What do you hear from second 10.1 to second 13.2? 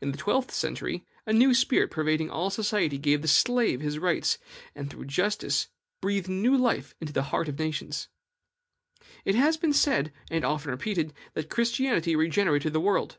and often repeated, that Christianity regenerated the world.